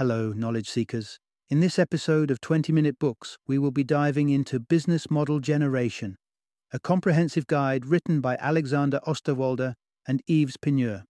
[0.00, 1.18] Hello, knowledge seekers.
[1.50, 6.16] In this episode of 20 Minute Books, we will be diving into Business Model Generation,
[6.72, 9.74] a comprehensive guide written by Alexander Osterwalder
[10.08, 11.04] and Yves Pigneur.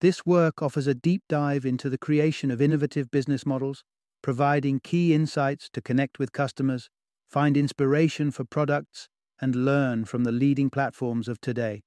[0.00, 3.84] This work offers a deep dive into the creation of innovative business models,
[4.22, 6.88] providing key insights to connect with customers,
[7.28, 9.08] find inspiration for products,
[9.40, 11.82] and learn from the leading platforms of today.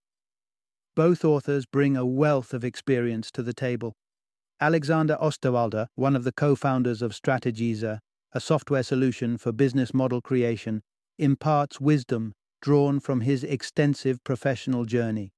[0.96, 3.98] Both authors bring a wealth of experience to the table.
[4.60, 8.00] Alexander Osterwalder, one of the co founders of Strategyzer,
[8.32, 10.82] a software solution for business model creation,
[11.18, 15.32] imparts wisdom drawn from his extensive professional journey.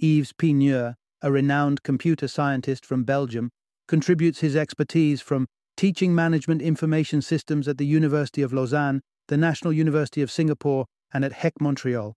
[0.00, 3.50] Yves Pigneur, a renowned computer scientist from Belgium,
[3.88, 5.46] contributes his expertise from
[5.76, 11.24] teaching management information systems at the University of Lausanne, the National University of Singapore, and
[11.24, 12.14] at HEC Montreal.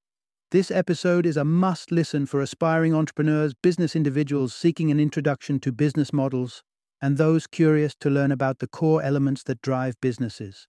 [0.52, 5.72] This episode is a must listen for aspiring entrepreneurs, business individuals seeking an introduction to
[5.72, 6.62] business models,
[7.02, 10.68] and those curious to learn about the core elements that drive businesses.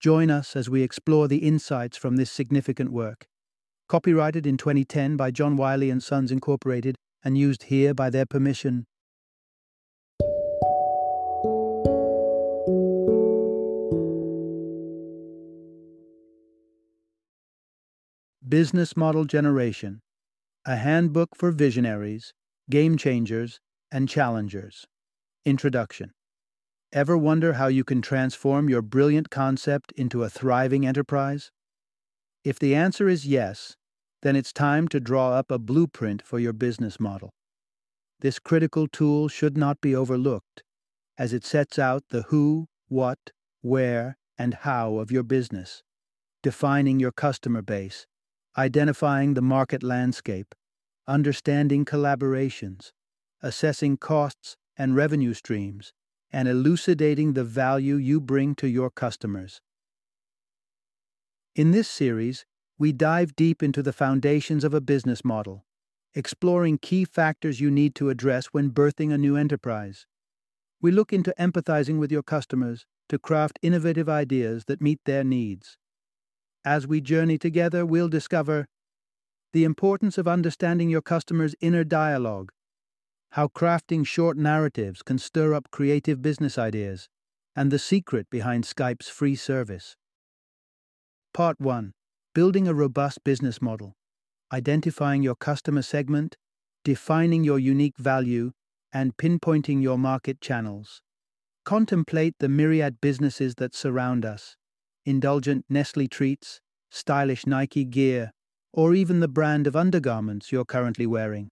[0.00, 3.26] Join us as we explore the insights from this significant work.
[3.90, 8.86] Copyrighted in 2010 by John Wiley and Sons Incorporated and used here by their permission.
[18.48, 20.00] Business Model Generation
[20.64, 22.32] A Handbook for Visionaries,
[22.70, 23.60] Game Changers,
[23.92, 24.86] and Challengers.
[25.44, 26.12] Introduction
[26.90, 31.50] Ever wonder how you can transform your brilliant concept into a thriving enterprise?
[32.42, 33.76] If the answer is yes,
[34.22, 37.34] then it's time to draw up a blueprint for your business model.
[38.20, 40.62] This critical tool should not be overlooked,
[41.18, 43.18] as it sets out the who, what,
[43.60, 45.82] where, and how of your business,
[46.42, 48.06] defining your customer base,
[48.58, 50.52] identifying the market landscape,
[51.06, 52.90] understanding collaborations,
[53.40, 55.92] assessing costs and revenue streams,
[56.32, 59.60] and elucidating the value you bring to your customers.
[61.54, 65.64] In this series, we dive deep into the foundations of a business model,
[66.14, 70.04] exploring key factors you need to address when birthing a new enterprise.
[70.82, 75.78] We look into empathizing with your customers to craft innovative ideas that meet their needs.
[76.68, 78.66] As we journey together, we'll discover
[79.54, 82.52] the importance of understanding your customer's inner dialogue,
[83.30, 87.08] how crafting short narratives can stir up creative business ideas,
[87.56, 89.96] and the secret behind Skype's free service.
[91.32, 91.94] Part 1
[92.34, 93.94] Building a robust business model,
[94.52, 96.36] identifying your customer segment,
[96.84, 98.52] defining your unique value,
[98.92, 101.00] and pinpointing your market channels.
[101.64, 104.58] Contemplate the myriad businesses that surround us
[105.08, 106.60] indulgent Nestle treats,
[106.90, 108.30] stylish Nike gear,
[108.72, 111.48] or even the brand of undergarments you're currently wearing.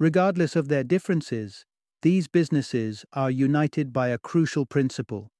[0.00, 1.64] Regardless of their differences,
[2.02, 5.30] these businesses are united by a crucial principle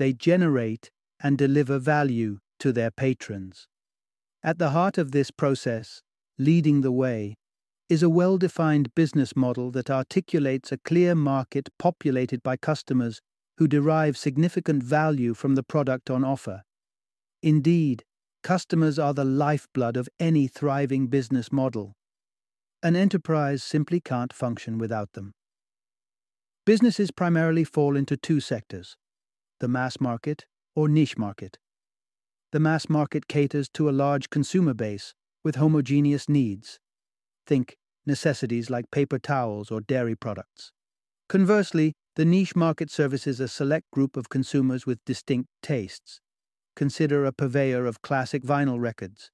[0.00, 0.90] they generate
[1.22, 3.68] and deliver value to their patrons.
[4.42, 6.00] At the heart of this process,
[6.38, 7.34] leading the way,
[7.90, 13.20] is a well defined business model that articulates a clear market populated by customers
[13.58, 16.62] who derive significant value from the product on offer.
[17.42, 18.04] Indeed,
[18.42, 21.94] customers are the lifeblood of any thriving business model.
[22.82, 25.32] An enterprise simply can't function without them.
[26.66, 28.96] Businesses primarily fall into two sectors
[29.58, 31.58] the mass market or niche market.
[32.52, 35.14] The mass market caters to a large consumer base
[35.44, 36.78] with homogeneous needs.
[37.46, 37.76] Think
[38.06, 40.72] necessities like paper towels or dairy products.
[41.28, 46.20] Conversely, the niche market services a select group of consumers with distinct tastes.
[46.76, 49.30] Consider a purveyor of classic vinyl records.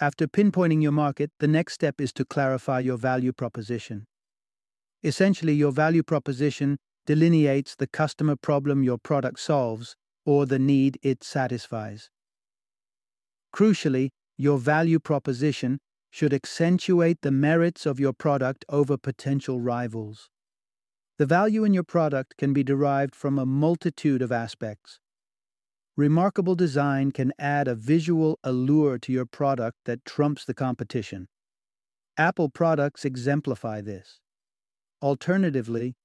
[0.00, 4.06] After pinpointing your market, the next step is to clarify your value proposition.
[5.02, 11.24] Essentially, your value proposition delineates the customer problem your product solves or the need it
[11.24, 12.10] satisfies.
[13.54, 15.80] Crucially, your value proposition
[16.10, 20.28] should accentuate the merits of your product over potential rivals.
[21.18, 24.98] The value in your product can be derived from a multitude of aspects.
[25.96, 31.28] Remarkable design can add a visual allure to your product that trumps the competition.
[32.16, 34.20] Apple products exemplify this.
[35.02, 35.96] Alternatively,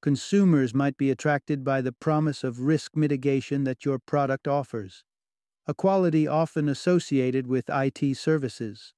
[0.00, 5.04] consumers might be attracted by the promise of risk mitigation that your product offers,
[5.66, 8.94] a quality often associated with IT services.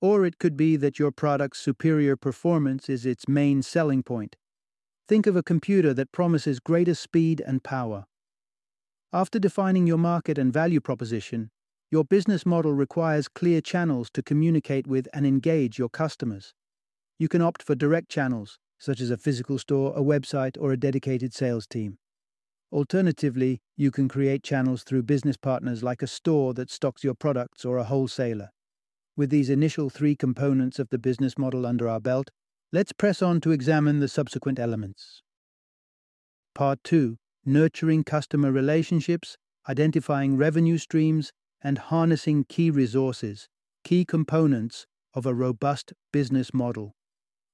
[0.00, 4.36] Or it could be that your product's superior performance is its main selling point.
[5.08, 8.06] Think of a computer that promises greater speed and power.
[9.12, 11.50] After defining your market and value proposition,
[11.90, 16.54] your business model requires clear channels to communicate with and engage your customers.
[17.18, 20.76] You can opt for direct channels, such as a physical store, a website, or a
[20.76, 21.98] dedicated sales team.
[22.70, 27.64] Alternatively, you can create channels through business partners like a store that stocks your products
[27.64, 28.50] or a wholesaler.
[29.16, 32.30] With these initial three components of the business model under our belt,
[32.72, 35.22] let's press on to examine the subsequent elements.
[36.54, 39.36] Part 2 Nurturing customer relationships,
[39.68, 41.32] identifying revenue streams,
[41.62, 43.48] and harnessing key resources,
[43.82, 46.92] key components of a robust business model.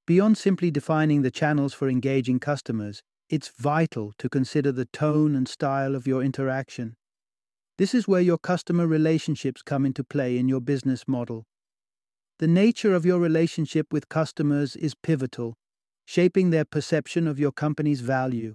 [0.06, 5.48] Beyond simply defining the channels for engaging customers, it's vital to consider the tone and
[5.48, 6.94] style of your interaction.
[7.78, 11.44] This is where your customer relationships come into play in your business model.
[12.38, 15.56] The nature of your relationship with customers is pivotal,
[16.04, 18.54] shaping their perception of your company's value.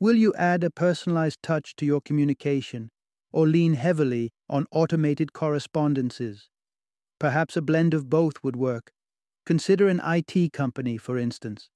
[0.00, 2.90] Will you add a personalized touch to your communication
[3.32, 6.48] or lean heavily on automated correspondences?
[7.18, 8.92] Perhaps a blend of both would work.
[9.46, 11.70] Consider an IT company, for instance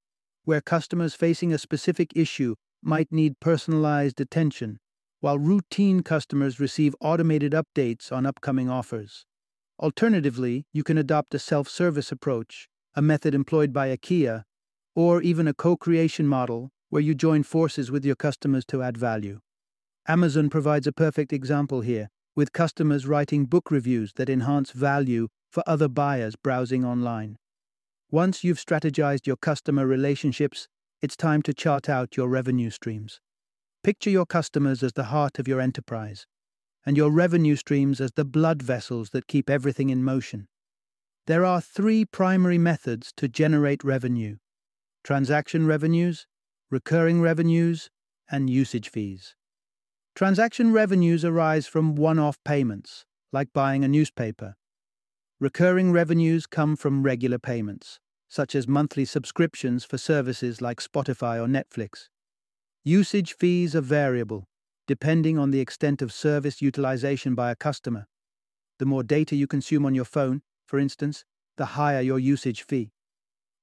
[0.44, 4.78] where customers facing a specific issue might need personalized attention,
[5.20, 9.24] while routine customers receive automated updates on upcoming offers.
[9.78, 14.42] Alternatively, you can adopt a self service approach, a method employed by IKEA,
[14.96, 18.98] or even a co creation model where you join forces with your customers to add
[18.98, 19.40] value.
[20.06, 25.62] Amazon provides a perfect example here, with customers writing book reviews that enhance value for
[25.66, 27.38] other buyers browsing online.
[28.10, 30.68] Once you've strategized your customer relationships,
[31.00, 33.22] it's time to chart out your revenue streams.
[33.82, 36.26] Picture your customers as the heart of your enterprise,
[36.84, 40.46] and your revenue streams as the blood vessels that keep everything in motion.
[41.26, 44.36] There are three primary methods to generate revenue
[45.02, 46.26] transaction revenues,
[46.72, 47.90] recurring revenues,
[48.30, 49.36] and usage fees.
[50.14, 54.56] Transaction revenues arise from one off payments, like buying a newspaper.
[55.38, 61.46] Recurring revenues come from regular payments, such as monthly subscriptions for services like Spotify or
[61.46, 62.08] Netflix.
[62.84, 64.48] Usage fees are variable,
[64.86, 68.06] depending on the extent of service utilization by a customer.
[68.78, 71.26] The more data you consume on your phone, for instance,
[71.58, 72.92] the higher your usage fee.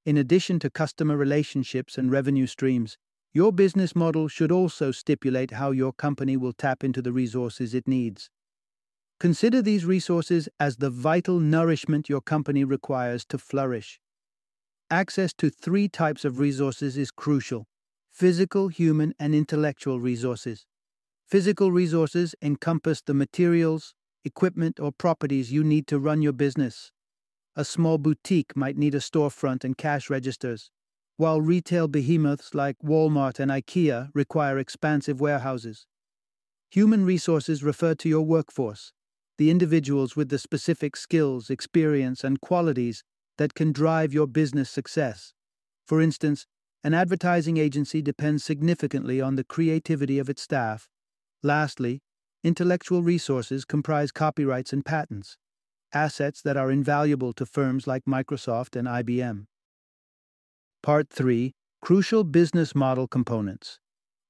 [0.09, 2.97] In addition to customer relationships and revenue streams,
[3.31, 7.87] your business model should also stipulate how your company will tap into the resources it
[7.87, 8.31] needs.
[9.19, 13.99] Consider these resources as the vital nourishment your company requires to flourish.
[14.89, 17.67] Access to three types of resources is crucial
[18.11, 20.65] physical, human, and intellectual resources.
[21.27, 23.93] Physical resources encompass the materials,
[24.25, 26.91] equipment, or properties you need to run your business.
[27.59, 30.71] A small boutique might need a storefront and cash registers,
[31.17, 35.85] while retail behemoths like Walmart and IKEA require expansive warehouses.
[36.71, 38.93] Human resources refer to your workforce,
[39.37, 43.03] the individuals with the specific skills, experience, and qualities
[43.37, 45.33] that can drive your business success.
[45.85, 46.47] For instance,
[46.81, 50.87] an advertising agency depends significantly on the creativity of its staff.
[51.43, 51.99] Lastly,
[52.41, 55.35] intellectual resources comprise copyrights and patents,
[55.93, 59.45] assets that are invaluable to firms like Microsoft and IBM.
[60.81, 63.79] Part 3 Crucial Business Model Components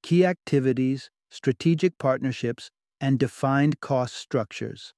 [0.04, 2.70] Key Activities, Strategic Partnerships,
[3.02, 4.94] and Defined Cost Structures.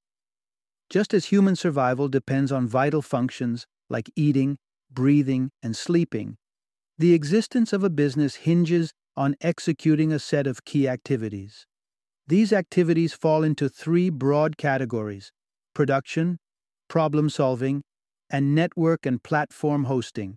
[0.90, 4.58] Just as human survival depends on vital functions like eating,
[4.92, 6.38] breathing, and sleeping,
[6.98, 11.66] the existence of a business hinges on executing a set of key activities.
[12.28, 15.32] These activities fall into three broad categories
[15.74, 16.38] production,
[16.92, 17.82] problem solving,
[18.30, 20.36] and network and platform hosting.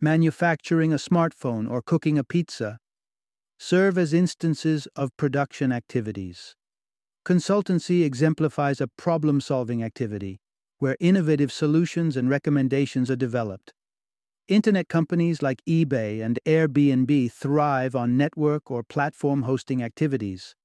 [0.00, 2.78] Manufacturing a smartphone or cooking a pizza
[3.56, 6.56] serve as instances of production activities.
[7.24, 10.40] Consultancy exemplifies a problem solving activity
[10.78, 13.72] where innovative solutions and recommendations are developed.
[14.48, 20.56] Internet companies like eBay and Airbnb thrive on network or platform hosting activities.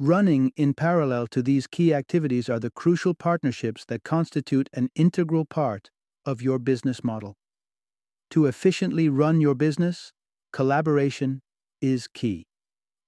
[0.00, 5.44] Running in parallel to these key activities are the crucial partnerships that constitute an integral
[5.44, 5.90] part
[6.24, 7.34] of your business model.
[8.30, 10.12] To efficiently run your business,
[10.52, 11.40] collaboration
[11.80, 12.46] is key.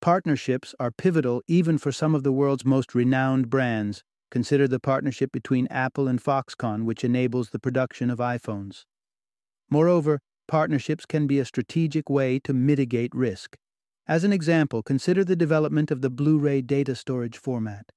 [0.03, 4.03] Partnerships are pivotal even for some of the world's most renowned brands.
[4.33, 8.85] Consider the partnership between Apple and Foxconn, which enables the production of iPhones.
[9.71, 10.19] Moreover,
[10.49, 13.57] partnerships can be a strategic way to mitigate risk.
[14.11, 17.93] As an example, consider the development of the Blu ray data storage format.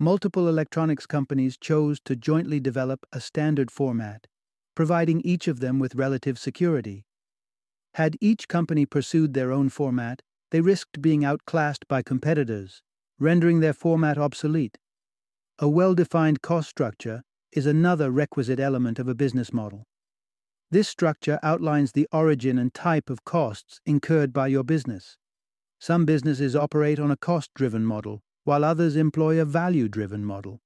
[0.00, 4.26] Multiple electronics companies chose to jointly develop a standard format,
[4.74, 7.04] providing each of them with relative security.
[7.92, 12.80] Had each company pursued their own format, they risked being outclassed by competitors,
[13.18, 14.78] rendering their format obsolete.
[15.58, 17.22] A well defined cost structure
[17.52, 19.84] is another requisite element of a business model.
[20.70, 25.18] This structure outlines the origin and type of costs incurred by your business.
[25.84, 30.62] Some businesses operate on a cost driven model, while others employ a value driven model.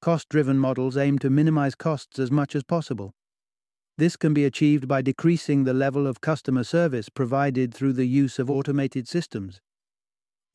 [0.00, 3.12] Cost driven models aim to minimize costs as much as possible.
[3.98, 8.38] This can be achieved by decreasing the level of customer service provided through the use
[8.38, 9.60] of automated systems.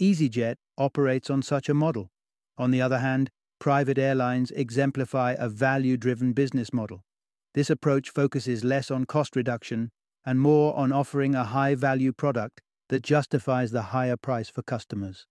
[0.02, 2.10] EasyJet operates on such a model.
[2.58, 7.04] On the other hand, private airlines exemplify a value driven business model.
[7.54, 9.92] This approach focuses less on cost reduction
[10.26, 15.26] and more on offering a high value product that justifies the higher price for customers.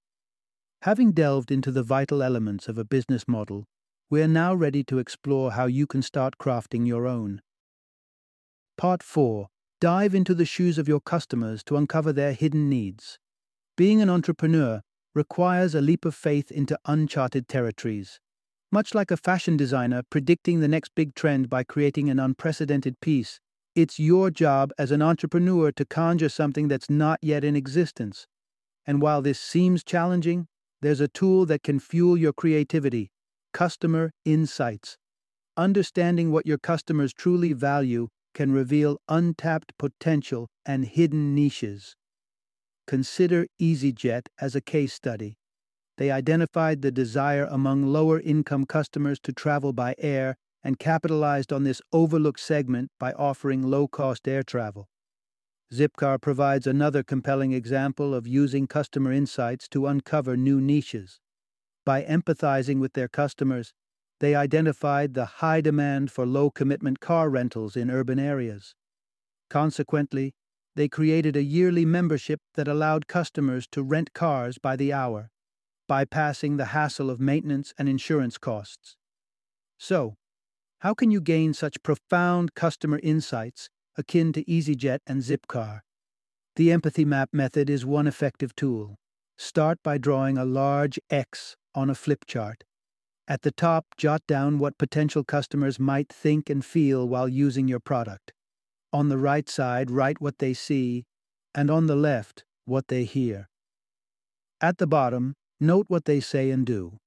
[0.82, 3.66] Having delved into the vital elements of a business model,
[4.10, 7.40] we are now ready to explore how you can start crafting your own.
[8.76, 9.46] Part 4
[9.80, 13.20] Dive into the shoes of your customers to uncover their hidden needs.
[13.76, 14.82] Being an entrepreneur
[15.14, 18.18] requires a leap of faith into uncharted territories.
[18.72, 23.38] Much like a fashion designer predicting the next big trend by creating an unprecedented piece,
[23.74, 28.26] it's your job as an entrepreneur to conjure something that's not yet in existence.
[28.86, 30.46] And while this seems challenging,
[30.80, 33.10] there's a tool that can fuel your creativity
[33.52, 34.96] customer insights.
[35.56, 41.94] Understanding what your customers truly value can reveal untapped potential and hidden niches.
[42.86, 45.36] Consider EasyJet as a case study.
[45.98, 51.64] They identified the desire among lower income customers to travel by air and capitalized on
[51.64, 54.88] this overlooked segment by offering low cost air travel.
[55.72, 61.18] Zipcar provides another compelling example of using customer insights to uncover new niches.
[61.84, 63.72] By empathizing with their customers,
[64.20, 68.74] they identified the high demand for low commitment car rentals in urban areas.
[69.50, 70.34] Consequently,
[70.76, 75.30] they created a yearly membership that allowed customers to rent cars by the hour,
[75.90, 78.96] bypassing the hassle of maintenance and insurance costs.
[79.78, 80.14] So,
[80.82, 85.82] how can you gain such profound customer insights akin to EasyJet and Zipcar?
[86.56, 88.96] The Empathy Map method is one effective tool.
[89.38, 92.64] Start by drawing a large X on a flip chart.
[93.28, 97.78] At the top, jot down what potential customers might think and feel while using your
[97.78, 98.32] product.
[98.92, 101.04] On the right side, write what they see,
[101.54, 103.48] and on the left, what they hear.
[104.60, 106.98] At the bottom, note what they say and do.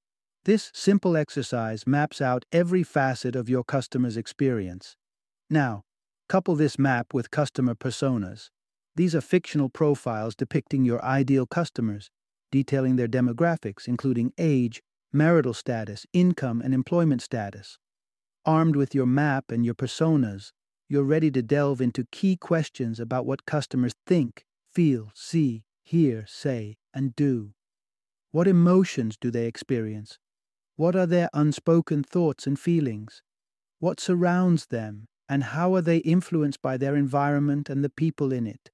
[0.46, 4.96] This simple exercise maps out every facet of your customer's experience.
[5.50, 5.82] Now,
[6.30, 8.52] couple this map with customer personas.
[8.96, 12.12] These are fictional profiles depicting your ideal customers,
[12.52, 17.80] detailing their demographics, including age, marital status, income, and employment status.
[18.46, 20.52] Armed with your map and your personas,
[20.88, 26.78] you're ready to delve into key questions about what customers think, feel, see, hear, say,
[26.94, 27.56] and do.
[28.30, 30.20] What emotions do they experience?
[30.77, 33.22] What are their unspoken thoughts and feelings?
[33.79, 38.46] What surrounds them, and how are they influenced by their environment and the people in
[38.46, 38.72] it?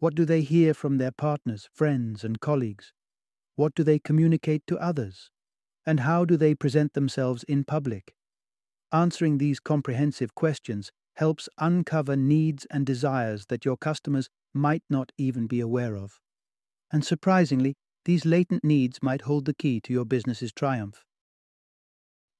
[0.00, 2.92] What do they hear from their partners, friends, and colleagues?
[3.56, 5.30] What do they communicate to others?
[5.86, 8.14] And how do they present themselves in public?
[8.92, 15.46] Answering these comprehensive questions helps uncover needs and desires that your customers might not even
[15.46, 16.20] be aware of.
[16.92, 21.04] And surprisingly, these latent needs might hold the key to your business's triumph.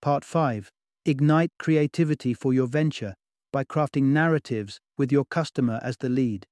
[0.01, 0.71] Part 5
[1.07, 3.15] Ignite creativity for your venture
[3.53, 6.47] by crafting narratives with your customer as the lead.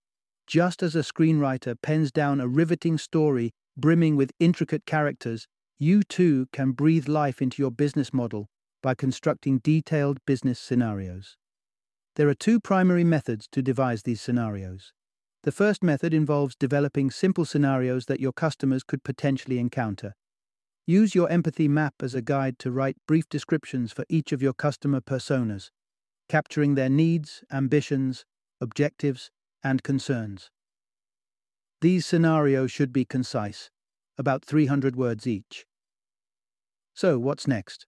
[0.48, 5.46] Just as a screenwriter pens down a riveting story brimming with intricate characters,
[5.78, 8.48] you too can breathe life into your business model
[8.82, 11.36] by constructing detailed business scenarios.
[12.16, 14.92] There are two primary methods to devise these scenarios.
[15.44, 20.14] The first method involves developing simple scenarios that your customers could potentially encounter.
[20.88, 24.52] Use your empathy map as a guide to write brief descriptions for each of your
[24.52, 25.70] customer personas,
[26.28, 28.24] capturing their needs, ambitions,
[28.60, 29.32] objectives,
[29.64, 30.50] and concerns.
[31.80, 33.68] These scenarios should be concise,
[34.16, 35.66] about 300 words each.
[36.94, 37.86] So, what's next?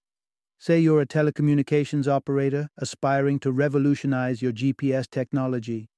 [0.58, 5.88] Say you're a telecommunications operator aspiring to revolutionize your GPS technology.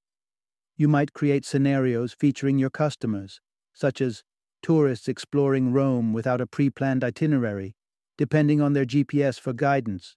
[0.76, 3.40] You might create scenarios featuring your customers,
[3.72, 4.22] such as
[4.62, 7.74] tourists exploring Rome without a pre planned itinerary,
[8.18, 10.16] depending on their GPS for guidance,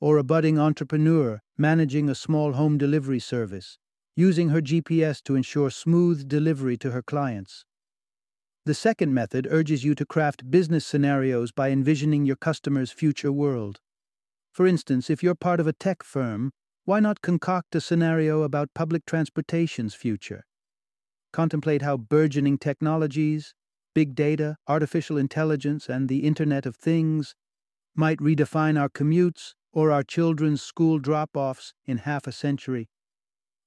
[0.00, 3.78] or a budding entrepreneur managing a small home delivery service,
[4.16, 7.64] using her GPS to ensure smooth delivery to her clients.
[8.64, 13.80] The second method urges you to craft business scenarios by envisioning your customer's future world.
[14.50, 16.52] For instance, if you're part of a tech firm,
[16.84, 20.46] why not concoct a scenario about public transportation's future?
[21.32, 23.54] Contemplate how burgeoning technologies,
[23.96, 27.34] big data, artificial intelligence, and the Internet of Things
[27.94, 32.90] might redefine our commutes or our children's school drop offs in half a century.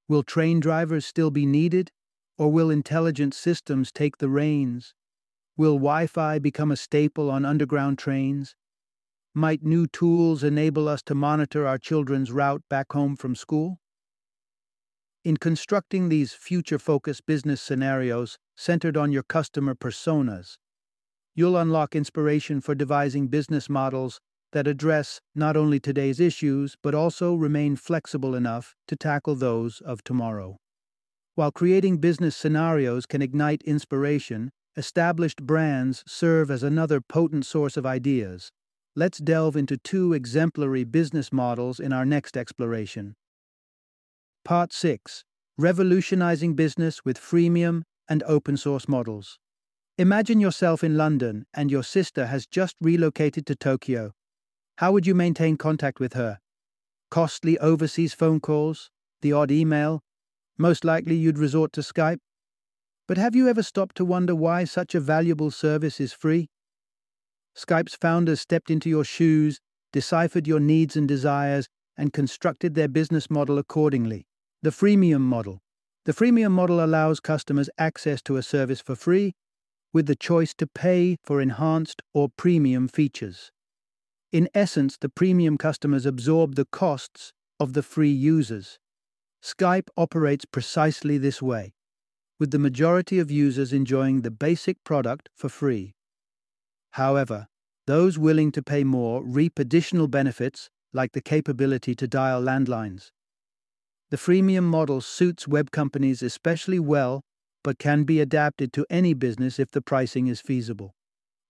[0.08, 1.90] Will train drivers still be needed,
[2.38, 4.94] or will intelligent systems take the reins?
[5.58, 8.56] Will Wi Fi become a staple on underground trains?
[9.34, 13.80] Might new tools enable us to monitor our children's route back home from school?
[15.26, 20.56] In constructing these future focused business scenarios centered on your customer personas,
[21.36, 24.22] you'll unlock inspiration for devising business models
[24.54, 30.04] that address not only today's issues, but also remain flexible enough to tackle those of
[30.06, 30.56] tomorrow.
[31.36, 37.86] While creating business scenarios can ignite inspiration, established brands serve as another potent source of
[37.86, 38.52] ideas.
[38.96, 43.16] Let's delve into two exemplary business models in our next exploration.
[44.46, 45.26] Part 6
[45.58, 49.38] Revolutionizing Business with Freemium and Open Source Models.
[49.98, 54.14] Imagine yourself in London and your sister has just relocated to Tokyo.
[54.78, 56.40] How would you maintain contact with her?
[57.12, 58.90] Costly overseas phone calls?
[59.22, 60.02] The odd email?
[60.58, 62.20] Most likely you'd resort to Skype.
[63.08, 66.48] But have you ever stopped to wonder why such a valuable service is free?
[67.56, 69.60] Skype's founders stepped into your shoes,
[69.92, 71.68] deciphered your needs and desires,
[71.98, 74.26] and constructed their business model accordingly.
[74.62, 75.62] The freemium model.
[76.04, 79.34] The freemium model allows customers access to a service for free
[79.94, 83.52] with the choice to pay for enhanced or premium features.
[84.34, 88.80] In essence, the premium customers absorb the costs of the free users.
[89.42, 91.74] Skype operates precisely this way,
[92.38, 95.94] with the majority of users enjoying the basic product for free.
[96.92, 97.48] However,
[97.88, 103.12] those willing to pay more reap additional benefits like the capability to dial landlines.
[104.12, 107.22] The freemium model suits web companies especially well,
[107.64, 110.96] but can be adapted to any business if the pricing is feasible.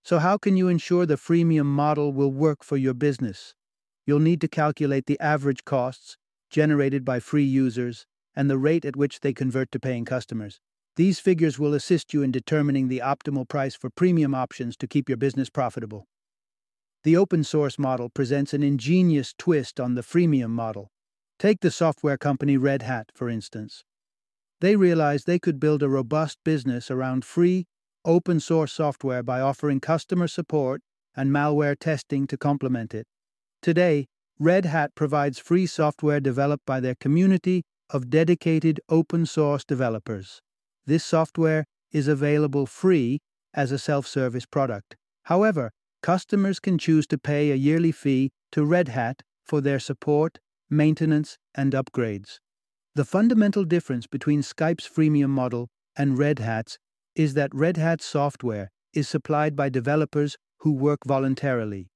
[0.04, 3.54] So, how can you ensure the freemium model will work for your business?
[4.06, 6.16] You'll need to calculate the average costs
[6.50, 10.60] generated by free users and the rate at which they convert to paying customers.
[10.96, 15.08] These figures will assist you in determining the optimal price for premium options to keep
[15.08, 16.06] your business profitable.
[17.04, 20.90] The open source model presents an ingenious twist on the freemium model.
[21.40, 23.82] Take the software company Red Hat, for instance.
[24.60, 27.64] They realized they could build a robust business around free,
[28.04, 30.82] open source software by offering customer support
[31.16, 33.06] and malware testing to complement it.
[33.62, 34.06] Today,
[34.38, 40.42] Red Hat provides free software developed by their community of dedicated open source developers.
[40.84, 43.18] This software is available free
[43.54, 44.94] as a self service product.
[45.22, 45.72] However,
[46.02, 50.38] customers can choose to pay a yearly fee to Red Hat for their support,
[50.70, 52.38] maintenance, and upgrades.
[52.94, 56.78] The fundamental difference between Skype's freemium model and Red Hat's
[57.14, 61.90] is that Red Hat software is supplied by developers who work voluntarily.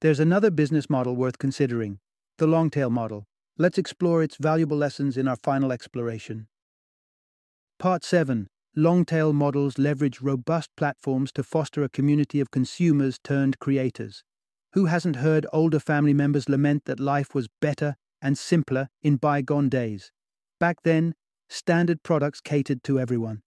[0.00, 1.98] There's another business model worth considering
[2.38, 3.26] the long-tail model.
[3.58, 6.48] Let's explore its valuable lessons in our final exploration.
[7.78, 14.22] Part 7 Long-tail models leverage robust platforms to foster a community of consumers turned creators.
[14.72, 19.68] Who hasn't heard older family members lament that life was better and simpler in bygone
[19.68, 20.12] days?
[20.58, 21.14] Back then,
[21.48, 23.42] standard products catered to everyone.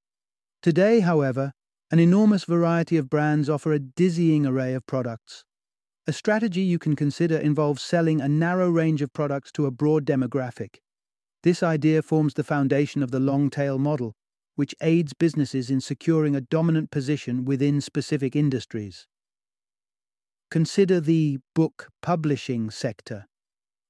[0.62, 1.54] Today, however,
[1.92, 5.46] an enormous variety of brands offer a dizzying array of products.
[6.08, 10.06] A strategy you can consider involves selling a narrow range of products to a broad
[10.06, 10.78] demographic.
[11.44, 14.16] This idea forms the foundation of the long tail model,
[14.56, 19.08] which aids businesses in securing a dominant position within specific industries.
[20.50, 23.26] Consider the book publishing sector.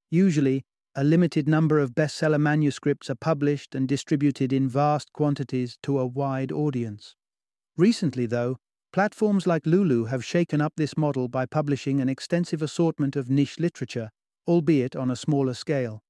[0.09, 0.63] Usually,
[0.95, 6.05] a limited number of bestseller manuscripts are published and distributed in vast quantities to a
[6.05, 7.15] wide audience.
[7.75, 8.57] Recently, though,
[8.91, 13.59] platforms like Lulu have shaken up this model by publishing an extensive assortment of niche
[13.59, 14.11] literature,
[14.47, 16.03] albeit on a smaller scale.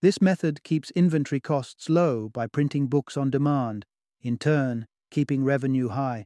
[0.00, 3.84] This method keeps inventory costs low by printing books on demand,
[4.22, 6.24] in turn, keeping revenue high.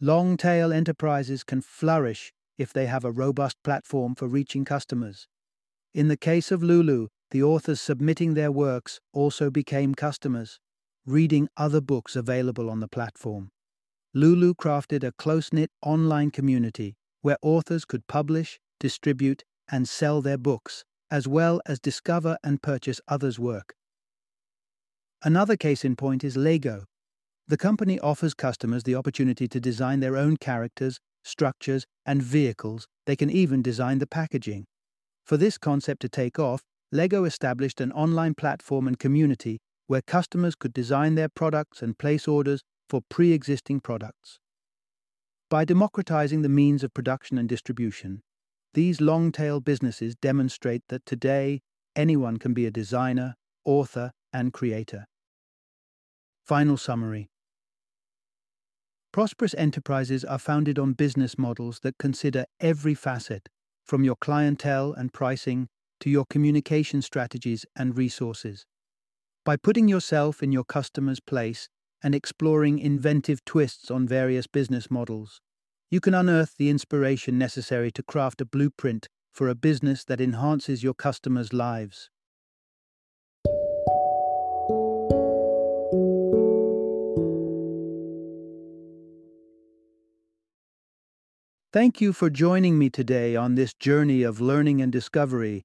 [0.00, 5.28] Long tail enterprises can flourish if they have a robust platform for reaching customers.
[5.92, 10.60] In the case of Lulu, the authors submitting their works also became customers,
[11.04, 13.50] reading other books available on the platform.
[14.14, 20.38] Lulu crafted a close knit online community where authors could publish, distribute, and sell their
[20.38, 23.74] books, as well as discover and purchase others' work.
[25.24, 26.84] Another case in point is Lego.
[27.48, 32.86] The company offers customers the opportunity to design their own characters, structures, and vehicles.
[33.06, 34.66] They can even design the packaging.
[35.24, 36.62] For this concept to take off,
[36.94, 42.28] LEGO established an online platform and community where customers could design their products and place
[42.28, 44.38] orders for pre existing products.
[45.50, 48.22] By democratizing the means of production and distribution,
[48.74, 51.62] these long tail businesses demonstrate that today
[51.96, 55.06] anyone can be a designer, author, and creator.
[56.44, 57.28] Final summary
[59.12, 63.48] Prosperous enterprises are founded on business models that consider every facet,
[63.84, 65.68] from your clientele and pricing
[66.04, 68.66] to your communication strategies and resources.
[69.42, 71.70] By putting yourself in your customer's place
[72.02, 75.40] and exploring inventive twists on various business models,
[75.90, 80.82] you can unearth the inspiration necessary to craft a blueprint for a business that enhances
[80.82, 82.10] your customers' lives.
[91.72, 95.64] Thank you for joining me today on this journey of learning and discovery